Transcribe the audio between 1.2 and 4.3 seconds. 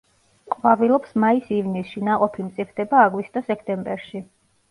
მაის-ივნისში, ნაყოფი მწიფდება აგვისტო-სექტემბერში.